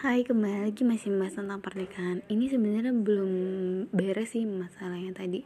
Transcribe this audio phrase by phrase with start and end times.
[0.00, 2.24] Hai, kembali lagi masih membahas tentang pernikahan.
[2.24, 3.32] Ini sebenarnya belum
[3.92, 5.44] beres sih masalahnya tadi.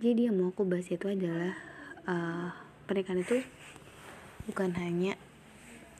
[0.00, 1.52] Jadi yang mau aku bahas itu adalah
[2.08, 2.48] uh,
[2.88, 3.44] pernikahan itu
[4.48, 5.20] bukan hanya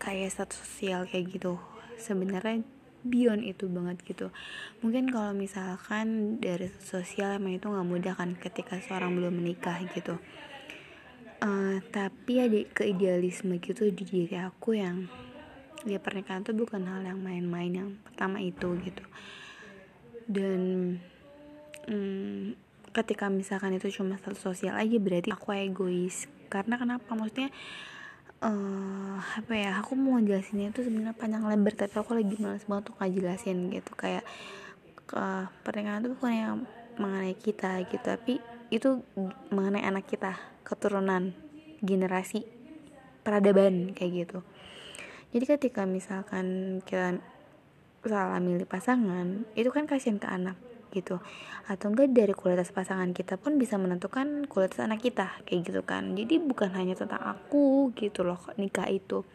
[0.00, 1.60] kayak status sosial kayak gitu.
[2.00, 2.64] Sebenarnya
[3.04, 4.32] beyond itu banget gitu.
[4.80, 10.16] Mungkin kalau misalkan dari sosial emang itu nggak mudah kan ketika seorang belum menikah gitu.
[11.44, 15.12] Uh, tapi ada keidealisme gitu di diri aku yang
[15.84, 19.04] ya pernikahan tuh bukan hal yang main-main yang pertama itu gitu.
[20.24, 20.60] Dan
[21.84, 22.56] hmm,
[22.96, 26.24] ketika misalkan itu cuma satu sosial aja berarti aku egois.
[26.48, 27.12] Karena kenapa?
[27.12, 27.52] Maksudnya
[28.40, 32.88] uh, apa ya aku mau jelasinnya itu sebenarnya panjang lebar tapi aku lagi males banget
[32.88, 33.92] untuk ngajelasin gitu.
[33.92, 34.24] Kayak
[35.06, 35.24] ke
[35.62, 36.56] pernikahan itu bukan yang
[36.96, 38.02] mengenai kita gitu.
[38.02, 38.40] Tapi
[38.72, 39.04] itu
[39.52, 40.34] mengenai anak kita
[40.66, 41.30] keturunan
[41.84, 42.42] generasi
[43.22, 44.38] peradaban kayak gitu
[45.36, 47.20] jadi ketika misalkan kita
[48.08, 50.56] salah milih pasangan itu kan kasihan ke anak
[50.96, 51.20] gitu.
[51.68, 56.16] Atau enggak dari kualitas pasangan kita pun bisa menentukan kualitas anak kita kayak gitu kan.
[56.16, 59.28] Jadi bukan hanya tentang aku gitu loh nikah itu.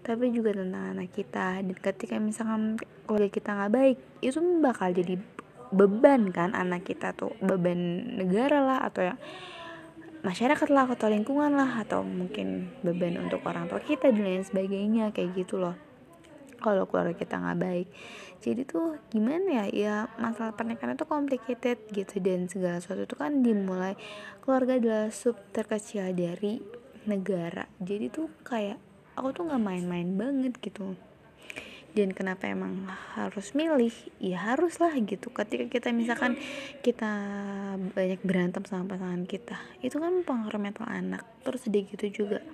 [0.00, 1.60] Tapi juga tentang anak kita.
[1.60, 5.20] Dan ketika misalkan keluarga kita nggak baik itu bakal jadi
[5.68, 7.36] beban kan anak kita tuh.
[7.44, 7.76] Beban
[8.16, 9.20] negara lah atau ya
[10.26, 15.14] masyarakat lah atau lingkungan lah atau mungkin beban untuk orang tua kita dan lain sebagainya
[15.14, 15.78] kayak gitu loh.
[16.58, 17.88] Kalau keluarga kita nggak baik.
[18.42, 19.64] Jadi tuh gimana ya?
[19.70, 23.94] Ya masalah pernikahan itu complicated gitu dan segala sesuatu itu kan dimulai
[24.42, 26.58] keluarga adalah sub terkecil dari
[27.06, 27.70] negara.
[27.78, 28.82] Jadi tuh kayak
[29.14, 30.98] aku tuh nggak main-main banget gitu
[31.96, 32.84] dan kenapa emang
[33.16, 33.92] harus milih?
[34.20, 35.32] Ya harus lah gitu.
[35.32, 36.36] Ketika kita misalkan
[36.84, 37.08] kita
[37.96, 41.24] banyak berantem sama pasangan kita itu kan pengaruh mental anak.
[41.40, 42.44] Terus sedih gitu juga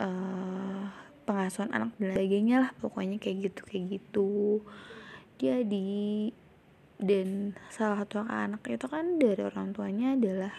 [0.00, 0.88] uh,
[1.28, 4.32] pengasuhan anak dan sebagainya lah pokoknya kayak gitu kayak gitu.
[5.36, 6.32] Jadi
[7.00, 10.52] dan salah satu anak itu kan dari orang tuanya adalah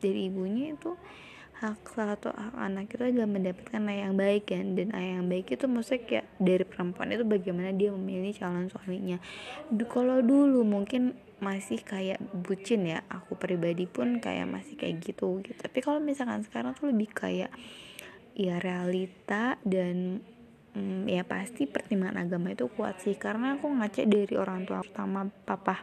[0.00, 0.96] dari ibunya itu
[1.58, 4.78] hak salah satu hak anak itu adalah mendapatkan ayah yang baik kan.
[4.78, 9.18] Dan ayah yang baik itu maksudnya kayak dari perempuan itu bagaimana dia memilih calon suaminya.
[9.90, 15.58] Kalau dulu mungkin masih kayak bucin ya aku pribadi pun kayak masih kayak gitu gitu.
[15.58, 17.50] Tapi kalau misalkan sekarang tuh lebih kayak
[18.38, 20.22] ya realita dan
[20.78, 23.18] hmm, ya pasti pertimbangan agama itu kuat sih.
[23.18, 25.82] Karena aku ngaca dari orang tua pertama papa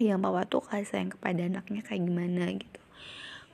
[0.00, 2.87] yang papa tuh kasih sayang kepada anaknya kayak gimana gitu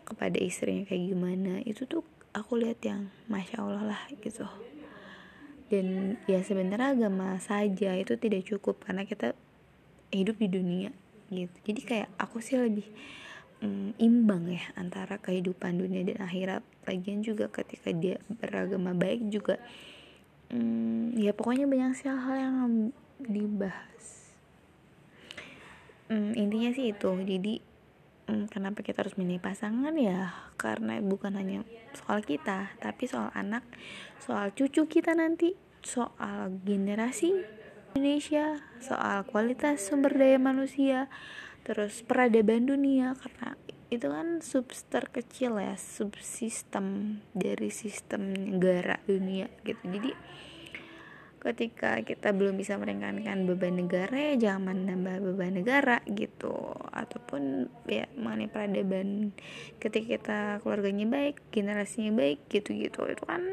[0.05, 1.65] kepada istrinya kayak gimana.
[1.65, 2.05] Itu tuh
[2.37, 4.45] aku lihat yang masya allah lah gitu.
[5.73, 9.33] Dan ya sebenarnya agama saja itu tidak cukup karena kita
[10.13, 10.91] hidup di dunia
[11.33, 11.57] gitu.
[11.65, 12.85] Jadi kayak aku sih lebih
[13.65, 16.63] mm, imbang ya antara kehidupan dunia dan akhirat.
[16.85, 19.57] Lagian juga ketika dia beragama baik juga
[20.53, 24.05] mm, ya pokoknya banyak sih hal yang dibahas.
[26.13, 27.11] Mm, intinya sih itu.
[27.25, 27.74] Jadi
[28.29, 30.33] hmm, kenapa kita harus milih pasangan ya?
[30.57, 31.65] Karena bukan hanya
[31.95, 33.63] soal kita tapi soal anak
[34.19, 35.55] soal cucu kita nanti
[35.85, 37.31] soal generasi
[37.95, 41.07] Indonesia soal kualitas sumber daya manusia
[41.63, 43.55] terus peradaban dunia karena
[43.95, 49.81] itu kan subster kecil ya subsistem dari sistem negara dunia gitu.
[49.87, 50.11] Jadi
[51.45, 56.73] ketika kita belum bisa meringankan beban negara ya jangan menambah beban negara gitu.
[56.89, 59.37] Ataupun ya mengenai peradaban
[59.77, 63.05] ketika kita keluarganya baik generasinya baik gitu-gitu.
[63.05, 63.45] Itu kan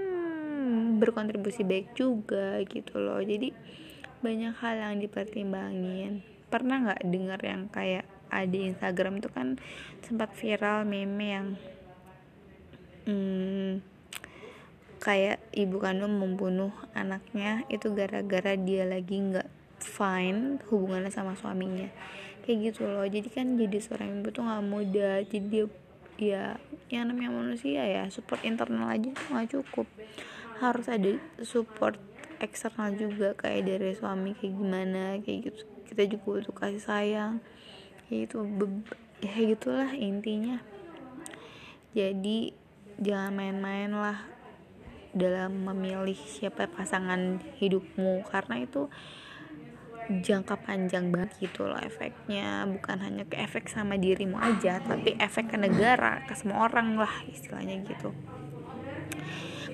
[1.04, 3.20] berkontribusi baik juga gitu loh.
[3.20, 3.52] Jadi
[4.24, 6.24] banyak hal yang dipertimbangin.
[6.48, 9.60] Pernah nggak dengar yang kayak ada Instagram itu kan
[10.00, 11.48] sempat viral meme yang
[13.04, 13.91] hmm,
[15.02, 19.50] kayak ibu kandung membunuh anaknya itu gara-gara dia lagi nggak
[19.82, 21.90] fine hubungannya sama suaminya.
[22.46, 23.06] Kayak gitu loh.
[23.10, 25.66] Jadi kan jadi seorang ibu tuh nggak mudah jadi dia
[26.22, 26.46] ya
[26.94, 29.90] yang namanya manusia ya support internal aja tuh nggak cukup.
[30.62, 31.98] Harus ada support
[32.38, 35.66] eksternal juga kayak dari suami kayak gimana kayak gitu.
[35.90, 37.34] Kita juga butuh kasih sayang.
[38.06, 38.38] Kayak gitu.
[39.26, 40.62] Ya gitulah intinya.
[41.98, 42.54] Jadi
[43.02, 44.41] jangan main-main lah
[45.12, 48.24] dalam memilih siapa pasangan hidupmu.
[48.28, 48.88] Karena itu
[50.12, 52.68] jangka panjang banget gitu loh efeknya.
[52.68, 57.14] Bukan hanya ke efek sama dirimu aja tapi efek ke negara ke semua orang lah
[57.30, 58.12] istilahnya gitu.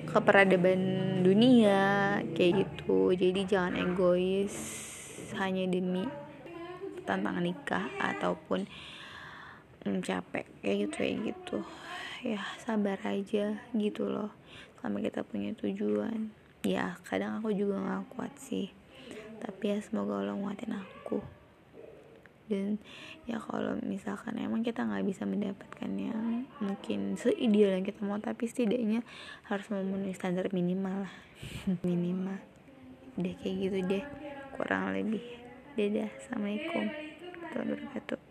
[0.06, 0.80] Ke peradaban
[1.26, 3.10] dunia kayak gitu.
[3.16, 4.54] Jadi jangan egois
[5.36, 6.06] hanya demi
[7.08, 8.68] tantangan nikah ataupun
[9.96, 10.44] hmm, capek.
[10.60, 11.58] Kayak gitu kayak gitu.
[12.26, 14.34] Ya sabar aja gitu loh.
[14.78, 16.34] Selama kita punya tujuan.
[16.66, 18.68] Ya kadang aku juga nggak kuat sih.
[19.38, 21.22] Tapi ya semoga Allah nguatin aku.
[22.48, 22.80] Dan
[23.28, 28.48] ya kalau misalkan emang kita nggak bisa mendapatkan yang mungkin seideal yang kita mau tapi
[28.48, 29.04] setidaknya
[29.46, 31.14] harus memenuhi standar minimal lah.
[31.86, 32.40] Minimal.
[33.20, 34.04] Deh kayak gitu deh.
[34.56, 35.22] Kurang lebih.
[35.76, 36.10] Dadah.
[36.18, 36.88] Assalamualaikum
[37.48, 38.27] warahmatullahi wabarakatuh